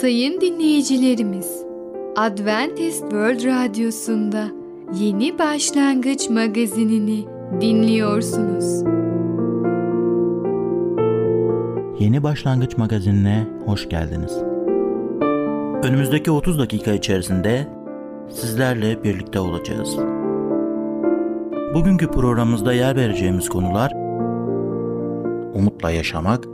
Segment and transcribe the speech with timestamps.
[0.00, 1.64] Sayın dinleyicilerimiz,
[2.16, 4.48] Adventist World Radyosu'nda
[5.00, 7.24] Yeni Başlangıç magazinini
[7.60, 8.82] dinliyorsunuz.
[11.98, 14.36] Yeni Başlangıç magazinine hoş geldiniz.
[15.82, 17.66] Önümüzdeki 30 dakika içerisinde
[18.30, 19.96] sizlerle birlikte olacağız.
[21.74, 23.92] Bugünkü programımızda yer vereceğimiz konular
[25.54, 26.44] umutla yaşamak,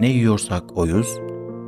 [0.00, 1.18] ne yiyorsak oyuz,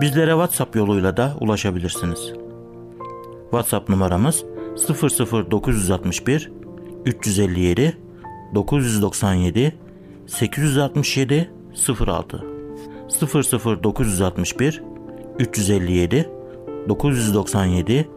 [0.00, 2.32] Bizlere WhatsApp yoluyla da ulaşabilirsiniz.
[3.50, 4.44] WhatsApp numaramız
[4.88, 6.50] 00961
[7.06, 7.98] 357
[8.54, 9.74] 997
[10.26, 11.50] 867
[12.06, 12.44] 06
[13.20, 14.82] 00961
[15.38, 16.30] 357
[16.88, 18.08] 997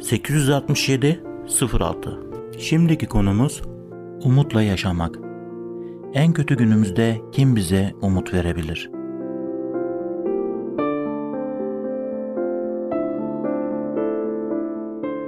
[0.00, 1.20] 867
[1.72, 2.18] 06
[2.58, 3.62] Şimdiki konumuz
[4.24, 5.31] umutla yaşamak.
[6.14, 8.90] En kötü günümüzde kim bize umut verebilir?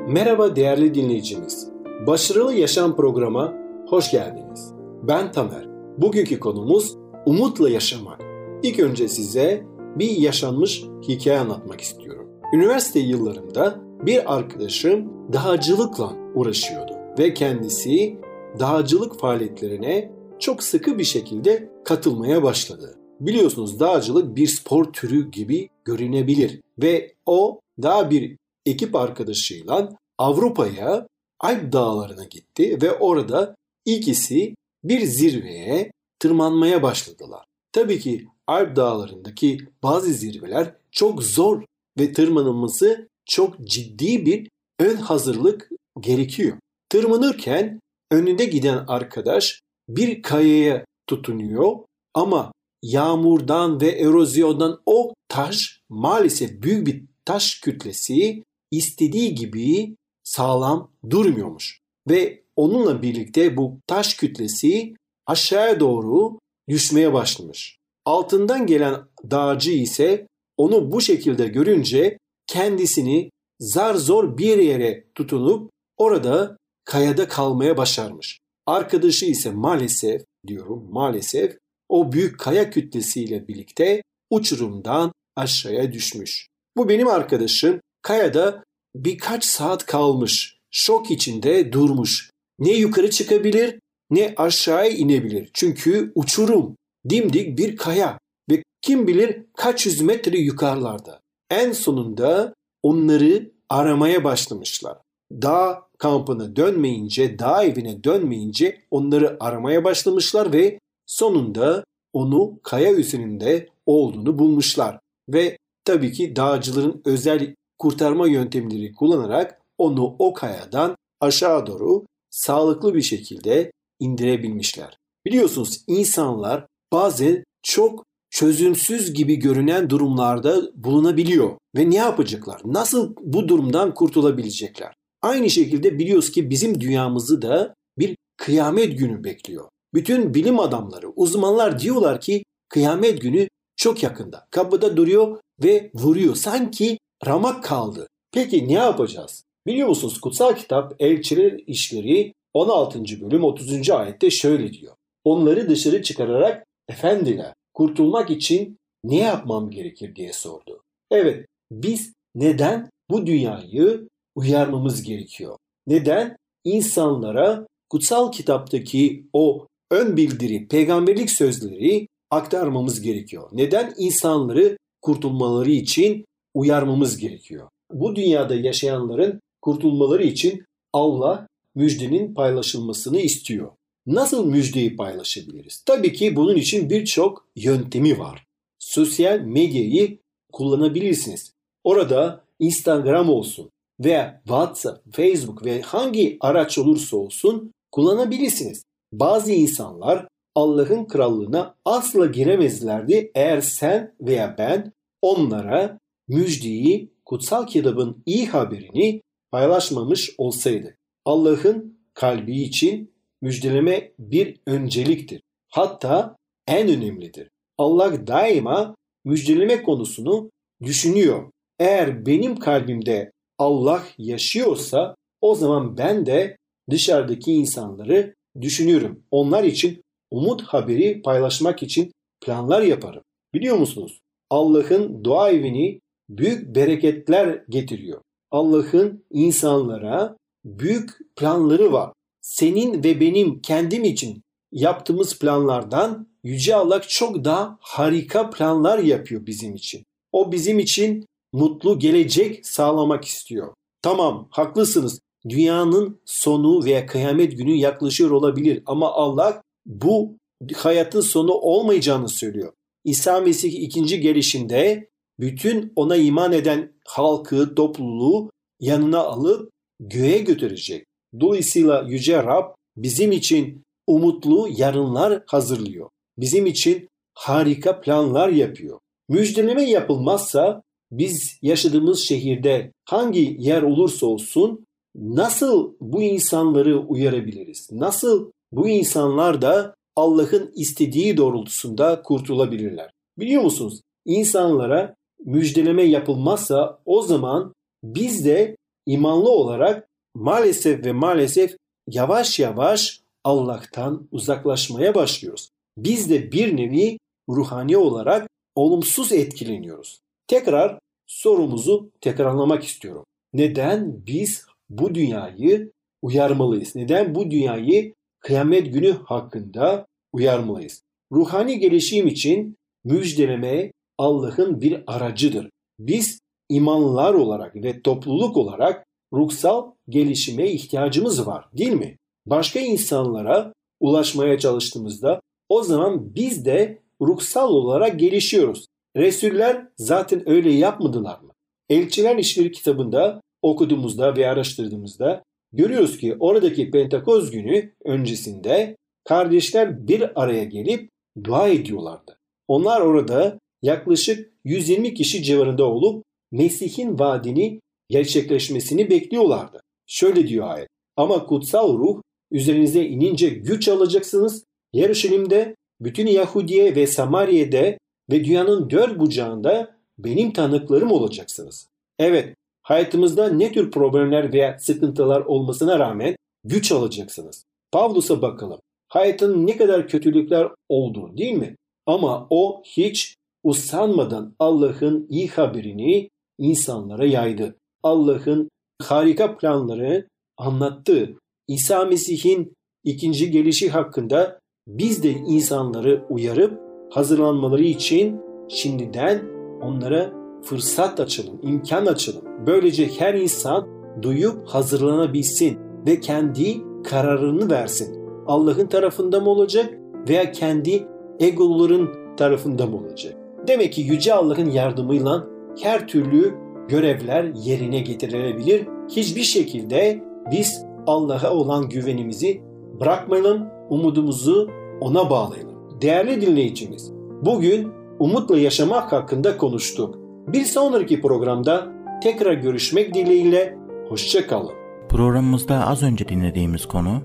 [0.09, 1.69] Merhaba değerli dinleyicimiz.
[2.07, 3.55] Başarılı Yaşam programa
[3.89, 4.73] hoş geldiniz.
[5.03, 5.69] Ben Tamer.
[5.99, 8.21] Bugünkü konumuz umutla yaşamak.
[8.63, 9.65] İlk önce size
[9.99, 12.29] bir yaşanmış hikaye anlatmak istiyorum.
[12.55, 18.19] Üniversite yıllarımda bir arkadaşım dağcılıkla uğraşıyordu ve kendisi
[18.61, 22.99] dağcılık faaliyetlerine çok sıkı bir şekilde katılmaya başladı.
[23.21, 28.37] Biliyorsunuz dağcılık bir spor türü gibi görünebilir ve o daha bir
[28.67, 31.09] ekip arkadaşıyla Avrupa'ya
[31.41, 33.55] Alp dağlarına gitti ve orada
[33.85, 34.55] ikisi
[34.85, 37.45] bir zirveye tırmanmaya başladılar.
[37.73, 41.63] Tabii ki Alp dağlarındaki bazı zirveler çok zor
[41.99, 45.71] ve tırmanılması çok ciddi bir ön hazırlık
[46.01, 46.59] gerekiyor.
[46.89, 47.81] Tırmanırken
[48.11, 51.77] önünde giden arkadaş bir kayaya tutunuyor
[52.15, 52.53] ama
[52.83, 61.79] yağmurdan ve erozyondan o taş maalesef büyük bir taş kütlesi istediği gibi sağlam durmuyormuş.
[62.09, 64.95] Ve onunla birlikte bu taş kütlesi
[65.27, 67.79] aşağıya doğru düşmeye başlamış.
[68.05, 73.31] Altından gelen dağcı ise onu bu şekilde görünce kendisini
[73.61, 78.39] zar zor bir yere tutunup orada kayada kalmaya başarmış.
[78.67, 81.59] Arkadaşı ise maalesef diyorum maalesef
[81.89, 86.49] o büyük kaya kütlesiyle birlikte uçurumdan aşağıya düşmüş.
[86.77, 88.65] Bu benim arkadaşım kayada
[88.97, 90.59] birkaç saat kalmış.
[90.71, 92.31] Şok içinde durmuş.
[92.59, 93.79] Ne yukarı çıkabilir
[94.11, 95.51] ne aşağıya inebilir.
[95.55, 96.77] Çünkü uçurum,
[97.11, 98.19] dimdik bir kaya
[98.51, 101.21] ve kim bilir kaç yüz metre yukarılarda.
[101.51, 104.99] En sonunda onları aramaya başlamışlar.
[105.33, 114.39] Dağ kampına dönmeyince, dağ evine dönmeyince onları aramaya başlamışlar ve sonunda onu kaya üzerinde olduğunu
[114.39, 115.01] bulmuşlar.
[115.29, 123.03] Ve tabii ki dağcıların özel kurtarma yöntemleri kullanarak onu o kayadan aşağı doğru sağlıklı bir
[123.03, 124.99] şekilde indirebilmişler.
[125.27, 132.61] Biliyorsunuz insanlar bazen çok çözümsüz gibi görünen durumlarda bulunabiliyor ve ne yapacaklar?
[132.65, 134.95] Nasıl bu durumdan kurtulabilecekler?
[135.25, 139.69] Aynı şekilde biliyoruz ki bizim dünyamızı da bir kıyamet günü bekliyor.
[139.95, 144.47] Bütün bilim adamları, uzmanlar diyorlar ki kıyamet günü çok yakında.
[144.51, 146.35] Kapıda duruyor ve vuruyor.
[146.35, 148.09] Sanki ramak kaldı.
[148.33, 149.45] Peki ne yapacağız?
[149.67, 153.01] Biliyor musunuz kutsal kitap Elçiler İşleri 16.
[153.21, 153.91] bölüm 30.
[153.91, 154.95] ayette şöyle diyor.
[155.25, 160.83] Onları dışarı çıkararak efendiler kurtulmak için ne yapmam gerekir diye sordu.
[161.11, 165.57] Evet biz neden bu dünyayı uyarmamız gerekiyor?
[165.87, 173.49] Neden insanlara kutsal kitaptaki o ön bildiri, peygamberlik sözleri aktarmamız gerekiyor?
[173.53, 177.69] Neden insanları kurtulmaları için uyarmamız gerekiyor?
[177.93, 183.71] Bu dünyada yaşayanların kurtulmaları için Allah müjdenin paylaşılmasını istiyor.
[184.07, 185.83] Nasıl müjdeyi paylaşabiliriz?
[185.87, 188.45] Tabii ki bunun için birçok yöntemi var.
[188.79, 190.19] Sosyal medyayı
[190.53, 191.53] kullanabilirsiniz.
[191.85, 193.71] Orada Instagram olsun
[194.01, 198.85] veya WhatsApp, Facebook ve hangi araç olursa olsun kullanabilirsiniz.
[199.13, 204.93] Bazı insanlar Allah'ın krallığına asla giremezlerdi eğer sen veya ben
[205.23, 205.99] onlara
[206.29, 210.97] müjdeyi, kutsal kitabın iyi haberini paylaşmamış olsaydı.
[211.25, 213.13] Allah'ın kalbi için
[213.43, 215.43] müjdeleme bir önceliktir.
[215.69, 216.37] Hatta
[216.67, 217.49] en önemlidir.
[217.79, 220.51] Allah daima müjdeleme konusunu
[220.83, 221.51] düşünüyor.
[221.79, 226.57] Eğer benim kalbimde Allah yaşıyorsa o zaman ben de
[226.91, 229.23] dışarıdaki insanları düşünüyorum.
[229.31, 233.23] Onlar için umut haberi paylaşmak için planlar yaparım.
[233.55, 234.21] Biliyor musunuz?
[234.51, 238.21] Allah'ın dua evini büyük bereketler getiriyor.
[238.51, 242.13] Allah'ın insanlara büyük planları var.
[242.41, 244.43] Senin ve benim kendim için
[244.73, 250.05] yaptığımız planlardan Yüce Allah çok daha harika planlar yapıyor bizim için.
[250.33, 253.75] O bizim için mutlu gelecek sağlamak istiyor.
[254.03, 255.21] Tamam haklısınız.
[255.49, 260.37] Dünyanın sonu veya kıyamet günü yaklaşıyor olabilir ama Allah bu
[260.77, 262.73] hayatın sonu olmayacağını söylüyor.
[263.05, 265.09] İsa Mesih ikinci gelişinde
[265.41, 269.71] bütün ona iman eden halkı, topluluğu yanına alıp
[270.01, 271.07] göğe götürecek.
[271.41, 276.09] Dolayısıyla Yüce Rab bizim için umutlu yarınlar hazırlıyor.
[276.39, 278.99] Bizim için harika planlar yapıyor.
[279.29, 280.83] Müjdeleme yapılmazsa
[281.19, 287.89] biz yaşadığımız şehirde hangi yer olursa olsun nasıl bu insanları uyarabiliriz?
[287.93, 293.11] Nasıl bu insanlar da Allah'ın istediği doğrultusunda kurtulabilirler?
[293.39, 294.01] Biliyor musunuz?
[294.25, 295.15] İnsanlara
[295.45, 297.75] müjdeleme yapılmazsa o zaman
[298.05, 298.77] biz de
[299.07, 301.77] imanlı olarak maalesef ve maalesef
[302.11, 305.69] yavaş yavaş Allah'tan uzaklaşmaya başlıyoruz.
[305.97, 307.19] Biz de bir nevi
[307.49, 310.21] ruhani olarak olumsuz etkileniyoruz.
[310.47, 313.25] Tekrar sorumuzu tekrarlamak istiyorum.
[313.53, 315.93] Neden biz bu dünyayı
[316.23, 316.97] uyarmalıyız?
[316.97, 321.03] Neden bu dünyayı kıyamet günü hakkında uyarmalıyız?
[321.33, 325.71] Ruhani gelişim için müjdeleme Allah'ın bir aracıdır.
[325.99, 326.39] Biz
[326.69, 332.17] imanlar olarak ve topluluk olarak ruhsal gelişime ihtiyacımız var değil mi?
[332.47, 338.87] Başka insanlara ulaşmaya çalıştığımızda o zaman biz de ruhsal olarak gelişiyoruz.
[339.17, 341.53] Resuller zaten öyle yapmadılar mı?
[341.89, 350.65] Elçiler İşleri kitabında okuduğumuzda ve araştırdığımızda görüyoruz ki oradaki Pentakoz günü öncesinde kardeşler bir araya
[350.65, 351.11] gelip
[351.45, 352.39] dua ediyorlardı.
[352.69, 359.81] Onlar orada yaklaşık 120 kişi civarında olup Mesih'in vaadini gerçekleşmesini bekliyorlardı.
[360.07, 360.89] Şöyle diyor ayet.
[361.17, 364.65] Ama kutsal ruh üzerinize inince güç alacaksınız.
[364.93, 367.99] Yarışilim'de, bütün Yahudiye ve Samariye'de
[368.31, 371.89] ve dünyanın dört bucağında benim tanıklarım olacaksınız.
[372.19, 377.65] Evet, hayatımızda ne tür problemler veya sıkıntılar olmasına rağmen güç alacaksınız.
[377.93, 378.81] Pavlus'a bakalım.
[379.09, 381.77] Hayatın ne kadar kötülükler oldu değil mi?
[382.07, 387.77] Ama o hiç usanmadan Allah'ın iyi haberini insanlara yaydı.
[388.03, 388.71] Allah'ın
[389.03, 391.35] harika planları anlattı.
[391.69, 392.73] İsa Mesih'in
[393.05, 396.84] ikinci gelişi hakkında biz de insanları uyarıp
[397.15, 399.43] hazırlanmaları için şimdiden
[399.83, 400.33] onlara
[400.63, 402.43] fırsat açalım, imkan açalım.
[402.67, 403.87] Böylece her insan
[404.23, 408.25] duyup hazırlanabilsin ve kendi kararını versin.
[408.47, 409.95] Allah'ın tarafında mı olacak
[410.29, 411.07] veya kendi
[411.41, 413.37] egoların tarafında mı olacak?
[413.69, 415.47] Demek ki Yüce Allah'ın yardımıyla
[415.83, 416.55] her türlü
[416.89, 418.87] görevler yerine getirilebilir.
[419.09, 422.63] Hiçbir şekilde biz Allah'a olan güvenimizi
[423.01, 425.74] bırakmayalım, umudumuzu ona bağlayalım.
[426.05, 430.19] Değerli dinleyicimiz, bugün umutla yaşamak hakkında konuştuk.
[430.53, 431.87] Bir sonraki programda
[432.23, 434.73] tekrar görüşmek dileğiyle, hoşçakalın.
[435.09, 437.23] Programımızda az önce dinlediğimiz konu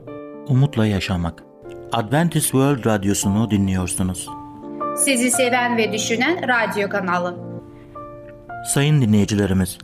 [0.47, 1.43] umutla yaşamak.
[1.91, 4.27] Adventist World Radyosu'nu dinliyorsunuz.
[4.97, 7.37] Sizi seven ve düşünen radyo kanalı.
[8.73, 9.77] Sayın dinleyicilerimiz,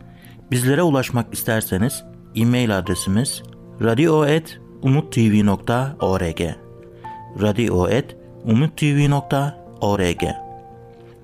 [0.51, 2.03] bizlere ulaşmak isterseniz
[2.35, 3.43] e-mail adresimiz
[3.81, 6.41] radio.umutv.org
[7.41, 8.24] radio.umutv.org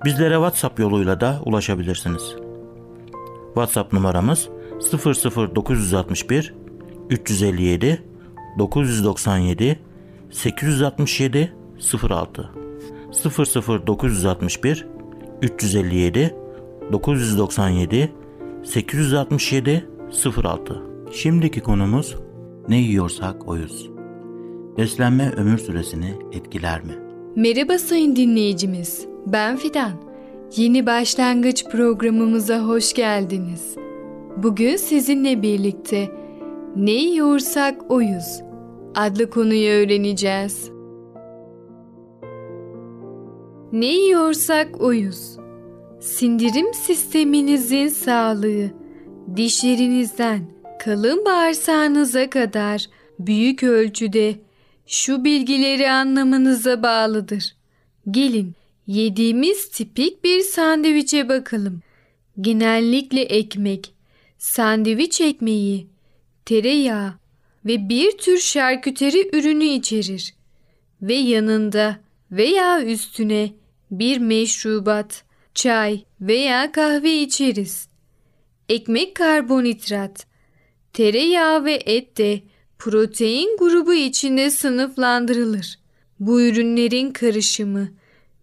[0.04, 2.22] Bizlere WhatsApp yoluyla da ulaşabilirsiniz.
[3.54, 4.48] WhatsApp numaramız
[4.92, 6.54] 00961
[7.10, 8.02] 357
[8.58, 9.78] 997
[10.30, 11.52] 867
[12.10, 12.50] 06
[13.86, 14.86] 00961
[15.42, 16.34] 357
[16.92, 18.12] 997
[18.64, 19.88] 867
[20.42, 22.16] 06 Şimdiki konumuz
[22.68, 23.90] ne yiyorsak oyuz.
[24.78, 27.11] Beslenme ömür süresini etkiler mi?
[27.36, 29.06] Merhaba sayın dinleyicimiz.
[29.26, 29.92] Ben Fidan.
[30.56, 33.74] Yeni başlangıç programımıza hoş geldiniz.
[34.36, 36.10] Bugün sizinle birlikte
[36.76, 38.42] ne yiyorsak oyuz
[38.94, 40.70] adlı konuyu öğreneceğiz.
[43.72, 45.36] Ne yiyorsak oyuz.
[46.00, 48.70] Sindirim sisteminizin sağlığı,
[49.36, 50.40] dişlerinizden
[50.84, 52.86] kalın bağırsağınıza kadar
[53.18, 54.34] büyük ölçüde
[54.86, 57.54] şu bilgileri anlamanıza bağlıdır.
[58.10, 58.54] Gelin
[58.86, 61.80] yediğimiz tipik bir sandviçe bakalım.
[62.40, 63.94] Genellikle ekmek,
[64.38, 65.86] sandviç ekmeği,
[66.44, 67.14] tereyağı
[67.66, 70.34] ve bir tür şarküteri ürünü içerir
[71.02, 73.52] ve yanında veya üstüne
[73.90, 75.24] bir meşrubat,
[75.54, 77.88] çay veya kahve içeriz.
[78.68, 80.26] Ekmek karbonhidrat,
[80.92, 82.42] tereyağı ve et de
[82.82, 85.78] protein grubu içinde sınıflandırılır.
[86.20, 87.88] Bu ürünlerin karışımı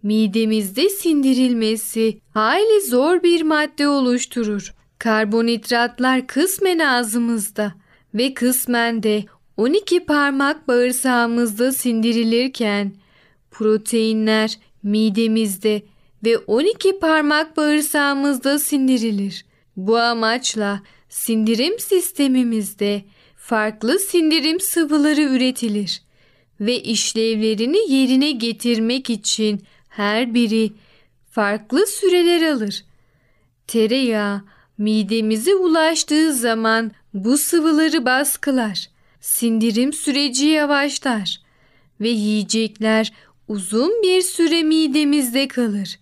[0.03, 4.73] midemizde sindirilmesi hayli zor bir madde oluşturur.
[4.99, 7.73] Karbonhidratlar kısmen ağzımızda
[8.13, 9.25] ve kısmen de
[9.57, 12.93] 12 parmak bağırsağımızda sindirilirken
[13.51, 15.81] proteinler midemizde
[16.25, 19.45] ve 12 parmak bağırsağımızda sindirilir.
[19.77, 23.03] Bu amaçla sindirim sistemimizde
[23.49, 26.01] farklı sindirim sıvıları üretilir
[26.61, 30.71] ve işlevlerini yerine getirmek için her biri
[31.31, 32.85] farklı süreler alır.
[33.67, 34.41] Tereyağı
[34.77, 38.89] midemize ulaştığı zaman bu sıvıları baskılar.
[39.21, 41.41] Sindirim süreci yavaşlar
[42.01, 43.13] ve yiyecekler
[43.47, 45.99] uzun bir süre midemizde kalır.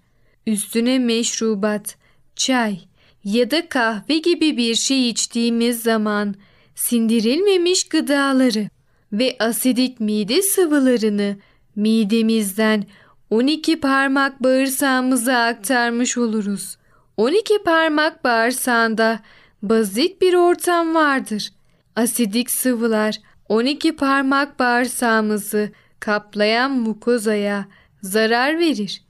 [0.47, 1.97] Üstüne meşrubat,
[2.35, 2.79] çay
[3.23, 6.35] ya da kahve gibi bir şey içtiğimiz zaman
[6.77, 8.69] sindirilmemiş gıdaları
[9.11, 11.35] ve asidik mide sıvılarını
[11.75, 12.85] midemizden
[13.29, 16.77] 12 parmak bağırsağımıza aktarmış oluruz.
[17.17, 19.19] 12 parmak bağırsağında
[19.61, 21.49] bazik bir ortam vardır.
[21.95, 23.15] Asidik sıvılar
[23.49, 27.67] 12 parmak bağırsağımızı kaplayan mukozaya
[28.01, 29.03] zarar verir.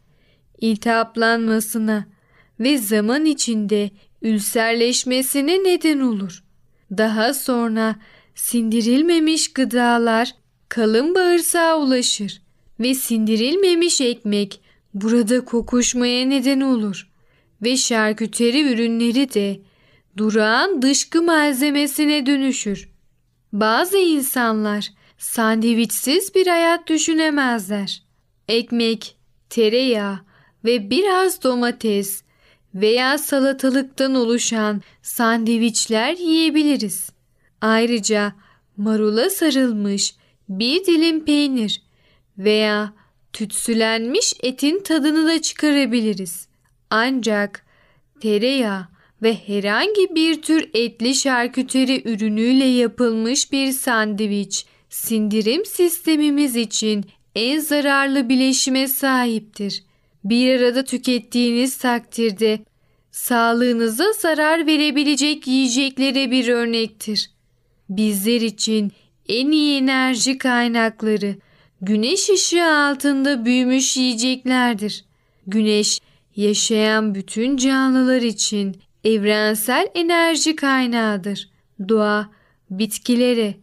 [0.62, 2.06] İltihaplanmasına
[2.60, 3.90] ve zaman içinde
[4.22, 6.47] ülserleşmesine neden olur.
[6.92, 7.96] Daha sonra
[8.36, 10.36] sindirilmemiş gıdalar
[10.70, 12.42] kalın bağırsağa ulaşır
[12.80, 14.62] ve sindirilmemiş ekmek
[14.94, 17.10] burada kokuşmaya neden olur
[17.62, 19.60] ve şarküteri ürünleri de
[20.18, 22.90] durağan dışkı malzemesine dönüşür.
[23.54, 28.04] Bazı insanlar sandviçsiz bir hayat düşünemezler.
[28.48, 29.18] Ekmek,
[29.50, 30.20] tereyağı
[30.66, 32.24] ve biraz domates
[32.82, 37.10] veya salatalıktan oluşan sandviçler yiyebiliriz.
[37.62, 38.34] Ayrıca
[38.78, 40.16] marula sarılmış
[40.50, 41.82] bir dilim peynir
[42.38, 42.94] veya
[43.34, 46.48] tütsülenmiş etin tadını da çıkarabiliriz.
[46.90, 47.66] Ancak
[48.22, 48.88] tereyağı
[49.22, 57.06] ve herhangi bir tür etli şarküteri ürünüyle yapılmış bir sandviç sindirim sistemimiz için
[57.36, 59.84] en zararlı bileşime sahiptir.
[60.30, 62.60] Bir arada tükettiğiniz takdirde
[63.12, 67.32] sağlığınıza zarar verebilecek yiyeceklere bir örnektir.
[67.90, 68.92] Bizler için
[69.30, 71.36] en iyi enerji kaynakları
[71.82, 75.06] güneş ışığı altında büyümüş yiyeceklerdir.
[75.48, 76.00] Güneş
[76.36, 81.50] yaşayan bütün canlılar için evrensel enerji kaynağıdır.
[81.90, 82.30] Doğa
[82.70, 83.56] bitkilere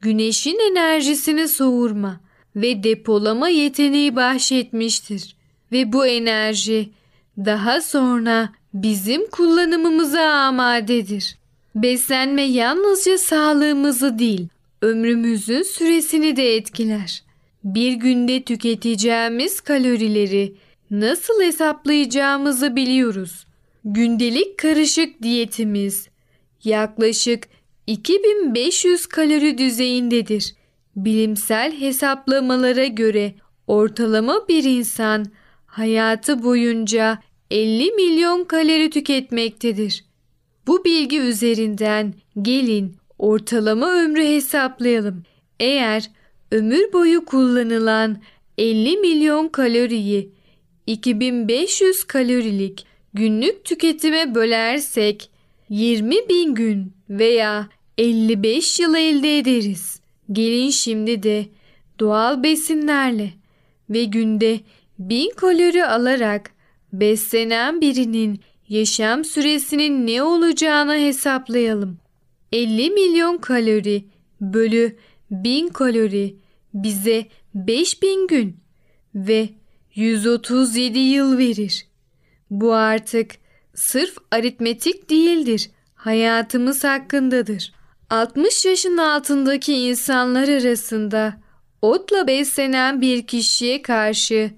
[0.00, 2.20] güneşin enerjisini soğurma
[2.56, 5.35] ve depolama yeteneği bahşetmiştir
[5.72, 6.90] ve bu enerji
[7.38, 11.38] daha sonra bizim kullanımımıza amadedir.
[11.74, 14.48] Beslenme yalnızca sağlığımızı değil,
[14.82, 17.22] ömrümüzün süresini de etkiler.
[17.64, 20.54] Bir günde tüketeceğimiz kalorileri
[20.90, 23.46] nasıl hesaplayacağımızı biliyoruz.
[23.84, 26.08] Gündelik karışık diyetimiz
[26.64, 27.48] yaklaşık
[27.86, 30.54] 2500 kalori düzeyindedir.
[30.96, 33.34] Bilimsel hesaplamalara göre
[33.66, 35.26] ortalama bir insan
[35.78, 37.18] hayatı boyunca
[37.50, 40.04] 50 milyon kalori tüketmektedir.
[40.66, 45.22] Bu bilgi üzerinden gelin ortalama ömrü hesaplayalım.
[45.60, 46.10] Eğer
[46.52, 48.18] ömür boyu kullanılan
[48.58, 50.30] 50 milyon kaloriyi
[50.86, 55.30] 2500 kalorilik günlük tüketime bölersek
[55.68, 57.68] 20 bin gün veya
[57.98, 60.00] 55 yıl elde ederiz.
[60.32, 61.46] Gelin şimdi de
[61.98, 63.32] doğal besinlerle
[63.90, 64.60] ve günde
[64.98, 66.50] 1000 kalori alarak
[66.92, 71.98] beslenen birinin yaşam süresinin ne olacağını hesaplayalım.
[72.52, 74.04] 50 milyon kalori
[74.40, 74.96] bölü
[75.30, 76.36] 1000 kalori
[76.74, 78.56] bize 5000 gün
[79.14, 79.48] ve
[79.94, 81.86] 137 yıl verir.
[82.50, 83.30] Bu artık
[83.74, 85.70] sırf aritmetik değildir.
[85.94, 87.72] Hayatımız hakkındadır.
[88.10, 91.34] 60 yaşın altındaki insanlar arasında
[91.82, 94.50] otla beslenen bir kişiye karşı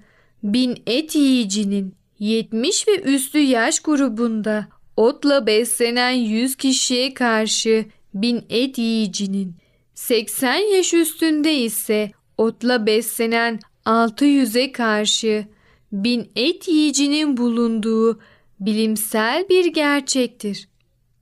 [0.43, 4.67] 1000 et yiyicinin 70 ve üstü yaş grubunda
[4.97, 9.55] otla beslenen 100 kişiye karşı 1000 et yiyicinin
[9.95, 15.45] 80 yaş üstünde ise otla beslenen 600'e karşı
[15.91, 18.19] 1000 et yiyicinin bulunduğu
[18.59, 20.69] bilimsel bir gerçektir.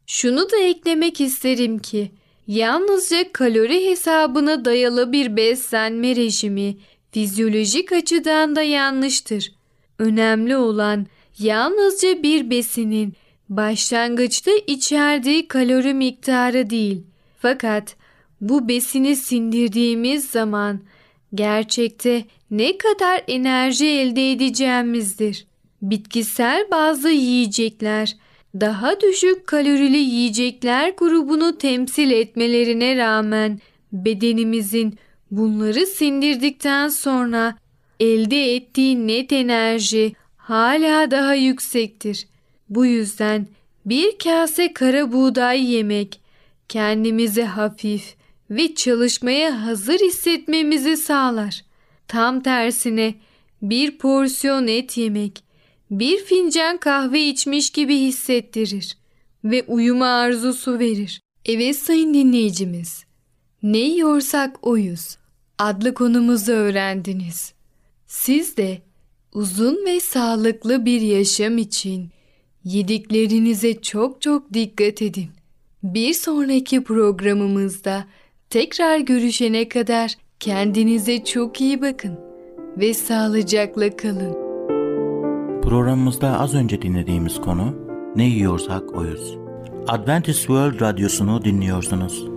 [0.08, 2.12] Şunu da eklemek isterim ki
[2.48, 6.78] yalnızca kalori hesabına dayalı bir beslenme rejimi
[7.12, 9.52] fizyolojik açıdan da yanlıştır.
[10.00, 11.08] Önemli olan
[11.40, 13.14] yalnızca bir besinin
[13.50, 17.04] başlangıçta içerdiği kalori miktarı değil.
[17.40, 17.96] Fakat
[18.42, 20.80] bu besini sindirdiğimiz zaman
[21.36, 25.48] gerçekte ne kadar enerji elde edeceğimizdir.
[25.82, 28.16] Bitkisel bazı yiyecekler
[28.56, 33.60] daha düşük kalorili yiyecekler grubunu temsil etmelerine rağmen
[33.92, 35.00] bedenimizin
[35.32, 37.58] bunları sindirdikten sonra
[38.00, 42.28] elde ettiği net enerji hala daha yüksektir.
[42.70, 43.48] Bu yüzden
[43.86, 46.22] bir kase kara buğday yemek
[46.70, 48.16] kendimizi hafif
[48.50, 51.62] ve çalışmaya hazır hissetmemizi sağlar.
[52.08, 53.16] Tam tersine
[53.62, 55.44] bir porsiyon et yemek
[55.92, 58.98] bir fincan kahve içmiş gibi hissettirir
[59.44, 61.22] ve uyuma arzusu verir.
[61.46, 63.06] Evet sayın dinleyicimiz,
[63.68, 65.18] ne yiyorsak oyuz
[65.60, 67.54] adlı konumuzu öğrendiniz.
[68.06, 68.82] Siz de
[69.34, 72.10] uzun ve sağlıklı bir yaşam için
[72.64, 75.30] yediklerinize çok çok dikkat edin.
[75.84, 78.06] Bir sonraki programımızda
[78.50, 82.20] tekrar görüşene kadar kendinize çok iyi bakın
[82.78, 84.34] ve sağlıcakla kalın.
[85.62, 87.76] Programımızda az önce dinlediğimiz konu
[88.16, 89.38] Ne yiyorsak oyuz.
[89.88, 92.37] Adventist World Radyosu'nu dinliyorsunuz.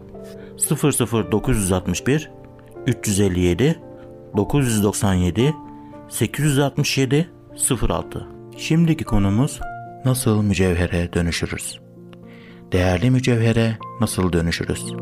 [0.57, 2.31] 00961
[2.87, 3.79] 357
[4.37, 5.55] 997
[6.09, 7.29] 867
[7.81, 9.59] 06 Şimdiki konumuz
[10.05, 11.79] nasıl mücevhere dönüşürüz?
[12.71, 14.93] Değerli mücevhere nasıl dönüşürüz?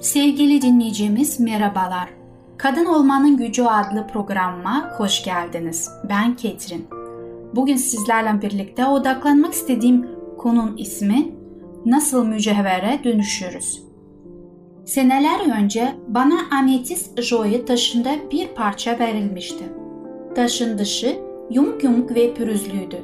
[0.00, 2.08] Sevgili dinleyicimiz merhabalar.
[2.56, 5.90] Kadın Olmanın Gücü adlı programıma hoş geldiniz.
[6.08, 6.88] Ben Ketrin.
[7.54, 10.06] Bugün sizlerle birlikte odaklanmak istediğim
[10.38, 11.43] konunun ismi
[11.86, 13.82] Nasıl Mücevhere Dönüşürüz?
[14.84, 19.64] Seneler önce bana ametist joy taşında bir parça verilmişti.
[20.34, 21.18] Taşın dışı
[21.50, 22.96] yumuk yumuk ve pürüzlüydü.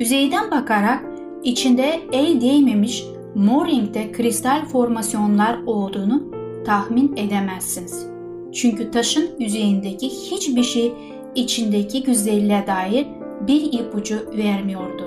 [0.00, 1.04] Yüzeyden bakarak
[1.44, 3.66] içinde el değmemiş mor
[4.12, 6.22] kristal formasyonlar olduğunu
[6.64, 8.06] tahmin edemezsiniz.
[8.52, 10.92] Çünkü taşın yüzeyindeki hiçbir şey
[11.34, 13.06] içindeki güzelliğe dair
[13.46, 15.04] bir ipucu vermiyordu.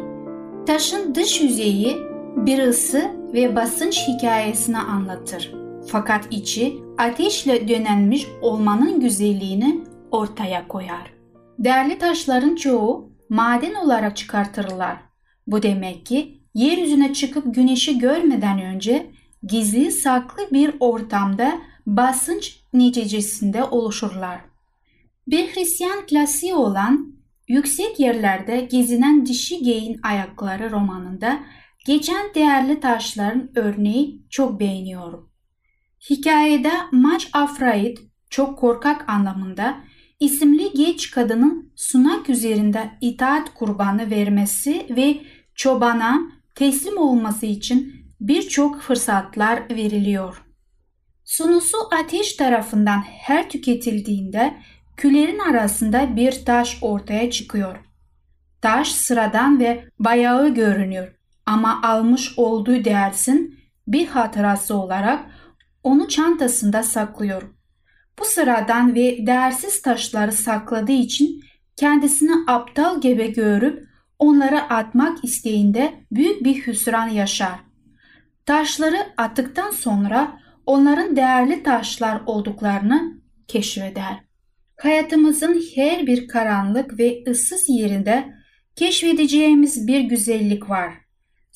[0.65, 5.53] Taşın dış yüzeyi bir ısı ve basınç hikayesini anlatır.
[5.87, 11.13] Fakat içi ateşle dönenmiş olmanın güzelliğini ortaya koyar.
[11.59, 14.97] Değerli taşların çoğu maden olarak çıkartırlar.
[15.47, 19.11] Bu demek ki yeryüzüne çıkıp güneşi görmeden önce
[19.43, 24.39] gizli saklı bir ortamda basınç neticesinde oluşurlar.
[25.27, 27.13] Bir Hristiyan klasiği olan
[27.47, 31.39] Yüksek Yerlerde Gezinen Dişi Geyin Ayakları romanında
[31.85, 35.29] geçen değerli taşların örneği çok beğeniyorum.
[36.09, 37.97] Hikayede Maç Afraid
[38.29, 39.77] çok korkak anlamında
[40.19, 45.21] isimli genç kadının sunak üzerinde itaat kurbanı vermesi ve
[45.55, 46.19] çobana
[46.55, 50.43] teslim olması için birçok fırsatlar veriliyor.
[51.25, 54.53] Sunusu ateş tarafından her tüketildiğinde
[54.97, 57.77] külerin arasında bir taş ortaya çıkıyor.
[58.61, 61.18] Taş sıradan ve bayağı görünüyor
[61.49, 65.25] ama almış olduğu dersin bir hatırası olarak
[65.83, 67.43] onu çantasında saklıyor.
[68.19, 71.43] Bu sıradan ve değersiz taşları sakladığı için
[71.75, 73.87] kendisini aptal gebe görüp
[74.19, 77.59] onları atmak isteğinde büyük bir hüsran yaşar.
[78.45, 84.19] Taşları attıktan sonra onların değerli taşlar olduklarını keşfeder.
[84.81, 88.33] Hayatımızın her bir karanlık ve ıssız yerinde
[88.75, 91.08] keşfedeceğimiz bir güzellik var.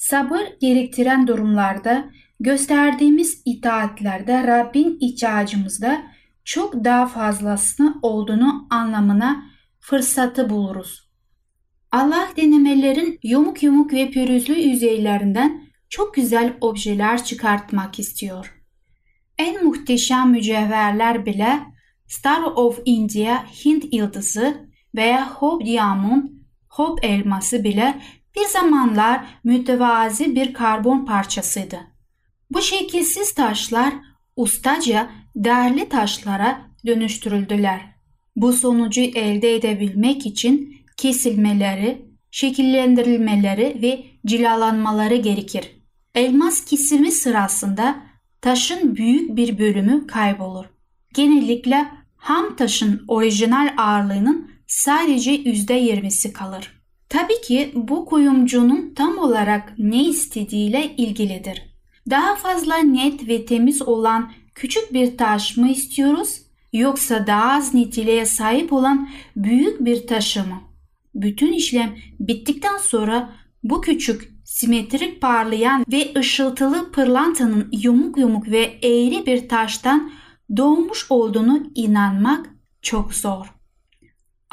[0.03, 2.05] Sabır gerektiren durumlarda
[2.39, 6.03] gösterdiğimiz itaatlerde Rabbin ihtiyacımızda
[6.43, 9.45] çok daha fazlasını olduğunu anlamına
[9.79, 11.09] fırsatı buluruz.
[11.91, 18.63] Allah denemelerin yumuk yumuk ve pürüzlü yüzeylerinden çok güzel objeler çıkartmak istiyor.
[19.37, 21.59] En muhteşem mücevherler bile
[22.07, 26.23] Star of India Hint yıldızı veya Hope Diamond,
[26.69, 28.01] Hope elması bile
[28.35, 31.79] bir zamanlar mütevazi bir karbon parçasıydı.
[32.51, 33.93] Bu şekilsiz taşlar
[34.35, 37.81] ustaca değerli taşlara dönüştürüldüler.
[38.35, 45.71] Bu sonucu elde edebilmek için kesilmeleri, şekillendirilmeleri ve cilalanmaları gerekir.
[46.15, 47.95] Elmas kesimi sırasında
[48.41, 50.65] taşın büyük bir bölümü kaybolur.
[51.13, 56.72] Genellikle ham taşın orijinal ağırlığının sadece %20'si kalır.
[57.13, 61.61] Tabii ki bu kuyumcunun tam olarak ne istediğiyle ilgilidir.
[62.09, 66.41] Daha fazla net ve temiz olan küçük bir taş mı istiyoruz
[66.73, 70.61] yoksa daha az niteliğe sahip olan büyük bir taşı mı?
[71.15, 79.25] Bütün işlem bittikten sonra bu küçük, simetrik parlayan ve ışıltılı pırlantanın yumuk yumuk ve eğri
[79.25, 80.11] bir taştan
[80.57, 82.49] doğmuş olduğunu inanmak
[82.81, 83.62] çok zor.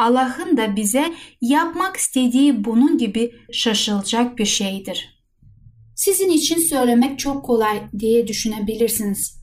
[0.00, 5.22] Allah'ın da bize yapmak istediği bunun gibi şaşılacak bir şeydir.
[5.96, 9.40] Sizin için söylemek çok kolay diye düşünebilirsiniz.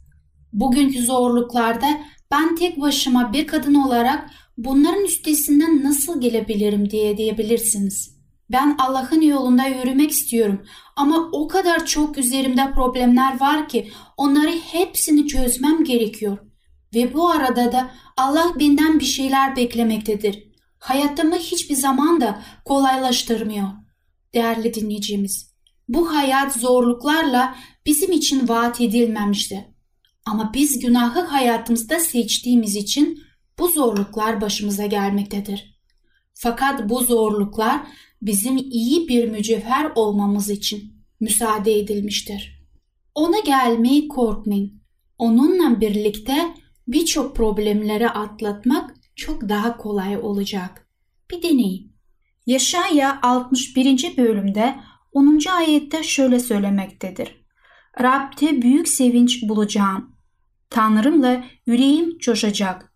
[0.54, 1.88] Bugünkü zorluklarda
[2.32, 8.18] ben tek başıma bir kadın olarak bunların üstesinden nasıl gelebilirim diye diyebilirsiniz.
[8.52, 10.62] Ben Allah'ın yolunda yürümek istiyorum
[10.96, 16.47] ama o kadar çok üzerimde problemler var ki onları hepsini çözmem gerekiyor.
[16.96, 20.44] Ve bu arada da Allah benden bir şeyler beklemektedir.
[20.80, 23.68] Hayatımı hiçbir zaman da kolaylaştırmıyor.
[24.34, 25.54] Değerli dinleyicimiz,
[25.88, 29.74] bu hayat zorluklarla bizim için vaat edilmemişti.
[30.26, 33.24] Ama biz günahı hayatımızda seçtiğimiz için
[33.60, 35.80] bu zorluklar başımıza gelmektedir.
[36.34, 37.82] Fakat bu zorluklar
[38.22, 42.68] bizim iyi bir mücevher olmamız için müsaade edilmiştir.
[43.16, 44.82] Ona gelmeyi korkmayın.
[45.18, 46.54] Onunla birlikte
[46.88, 50.88] birçok problemleri atlatmak çok daha kolay olacak.
[51.32, 51.98] Bir deneyin.
[52.46, 54.18] Yaşaya 61.
[54.18, 54.76] bölümde
[55.12, 55.40] 10.
[55.58, 57.46] ayette şöyle söylemektedir.
[58.02, 60.16] Rab'de büyük sevinç bulacağım.
[60.70, 62.94] Tanrımla yüreğim coşacak.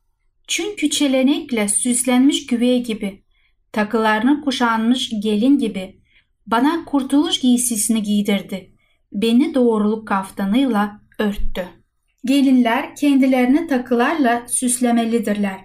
[0.48, 3.24] Çünkü çelenekle süslenmiş güveye gibi,
[3.72, 6.02] takılarını kuşanmış gelin gibi
[6.48, 8.76] bana kurtuluş giysisini giydirdi.
[9.14, 11.81] Beni doğruluk kaftanıyla örttü.
[12.26, 15.60] Gelinler kendilerini takılarla süslemelidirler.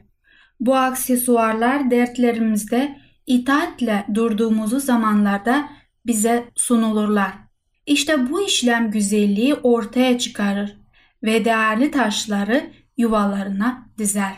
[0.61, 5.69] Bu aksesuarlar dertlerimizde itaatle durduğumuzu zamanlarda
[6.07, 7.33] bize sunulurlar.
[7.87, 10.77] İşte bu işlem güzelliği ortaya çıkarır
[11.23, 14.33] ve değerli taşları yuvalarına dizer.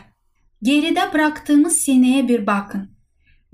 [0.63, 2.89] Geride bıraktığımız seneye bir bakın.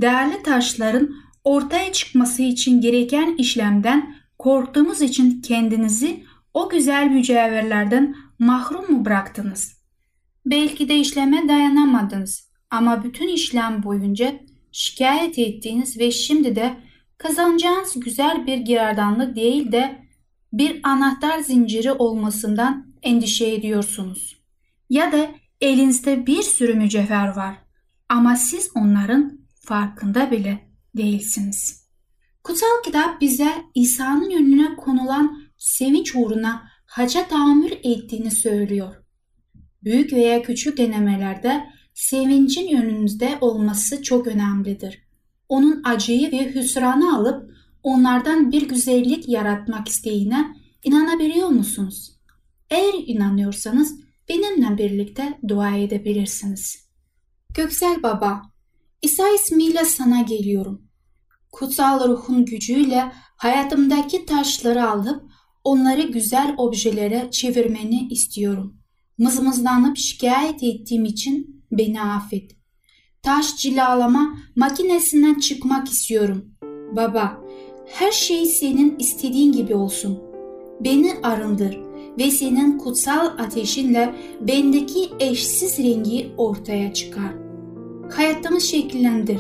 [0.02, 1.10] Değerli taşların
[1.44, 6.24] ortaya çıkması için gereken işlemden korktuğumuz için kendinizi
[6.54, 9.78] o güzel mücevherlerden mahrum mu bıraktınız?
[10.46, 14.40] Belki de işleme dayanamadınız ama bütün işlem boyunca
[14.72, 16.78] şikayet ettiğiniz ve şimdi de
[17.18, 20.06] kazanacağınız güzel bir girardanlık değil de
[20.54, 24.36] bir anahtar zinciri olmasından endişe ediyorsunuz.
[24.90, 25.28] Ya da
[25.62, 27.56] elinizde bir sürü mücevher var
[28.10, 31.86] ama siz onların farkında bile değilsiniz.
[32.44, 38.96] Kutsal kitap bize İsa'nın önüne konulan sevinç uğruna haca tahammül ettiğini söylüyor.
[39.84, 45.06] Büyük veya küçük denemelerde sevincin önünüzde olması çok önemlidir.
[45.50, 47.52] Onun acıyı ve hüsranı alıp
[47.84, 52.16] onlardan bir güzellik yaratmak isteğine inanabiliyor musunuz?
[52.70, 56.88] Eğer inanıyorsanız benimle birlikte dua edebilirsiniz.
[57.56, 58.42] Göksel Baba,
[59.02, 60.82] İsa ismiyle sana geliyorum.
[61.52, 65.24] Kutsal ruhun gücüyle hayatımdaki taşları alıp
[65.66, 68.78] onları güzel objelere çevirmeni istiyorum.
[69.18, 72.52] Mızmızlanıp şikayet ettiğim için beni affet.
[73.24, 76.46] Taş cilalama makinesinden çıkmak istiyorum.
[76.96, 77.42] Baba,
[77.86, 80.20] her şey senin istediğin gibi olsun.
[80.80, 81.80] Beni arındır
[82.20, 87.34] ve senin kutsal ateşinle bendeki eşsiz rengi ortaya çıkar.
[88.12, 89.40] Hayatımı şekillendir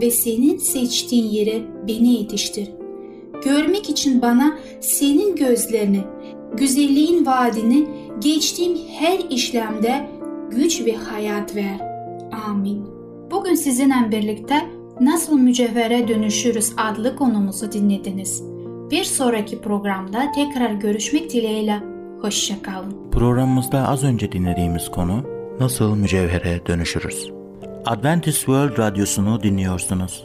[0.00, 2.79] ve senin seçtiğin yere beni yetiştir.
[3.44, 6.00] Görmek için bana senin gözlerini,
[6.56, 7.86] güzelliğin vaadini
[8.18, 10.08] geçtiğim her işlemde
[10.50, 11.80] güç ve hayat ver.
[12.48, 12.86] Amin.
[13.30, 18.42] Bugün sizinle birlikte Nasıl Mücevhere Dönüşürüz adlı konumuzu dinlediniz.
[18.90, 21.82] Bir sonraki programda tekrar görüşmek dileğiyle.
[22.20, 23.10] Hoşçakalın.
[23.12, 25.24] Programımızda az önce dinlediğimiz konu
[25.60, 27.30] Nasıl Mücevhere Dönüşürüz?
[27.86, 30.24] Adventist World Radyosu'nu dinliyorsunuz.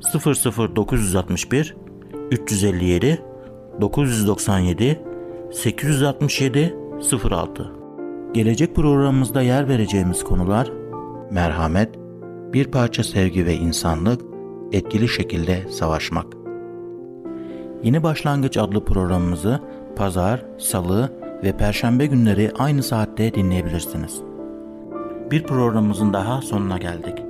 [0.00, 1.76] 00961
[2.30, 3.22] 357
[3.80, 5.02] 997
[5.52, 6.76] 867
[7.30, 7.72] 06
[8.32, 10.72] Gelecek programımızda yer vereceğimiz konular
[11.30, 11.98] merhamet,
[12.52, 14.20] bir parça sevgi ve insanlık,
[14.72, 16.26] etkili şekilde savaşmak.
[17.82, 19.60] Yeni Başlangıç adlı programımızı
[19.96, 21.12] pazar, salı
[21.44, 24.22] ve perşembe günleri aynı saatte dinleyebilirsiniz.
[25.30, 27.29] Bir programımızın daha sonuna geldik.